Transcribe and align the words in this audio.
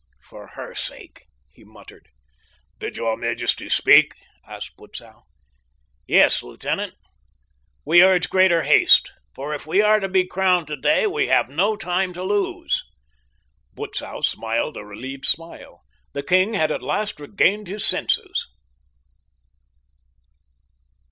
"For 0.23 0.47
her 0.57 0.73
sake," 0.73 1.27
he 1.51 1.63
muttered. 1.63 2.07
"Did 2.79 2.97
your 2.97 3.15
majesty 3.15 3.69
speak?" 3.69 4.15
asked 4.47 4.75
Butzow. 4.75 5.25
"Yes, 6.07 6.41
lieutenant. 6.41 6.95
We 7.85 8.01
urge 8.01 8.27
greater 8.27 8.63
haste, 8.63 9.11
for 9.35 9.53
if 9.53 9.67
we 9.67 9.79
are 9.79 9.99
to 9.99 10.09
be 10.09 10.25
crowned 10.25 10.65
today 10.65 11.05
we 11.05 11.27
have 11.27 11.49
no 11.49 11.75
time 11.75 12.13
to 12.13 12.23
lose." 12.23 12.83
Butzow 13.75 14.21
smiled 14.21 14.75
a 14.75 14.83
relieved 14.83 15.25
smile. 15.27 15.83
The 16.13 16.23
king 16.23 16.55
had 16.55 16.71
at 16.71 16.81
last 16.81 17.19
regained 17.19 17.67
his 17.67 17.85
senses! 17.85 18.47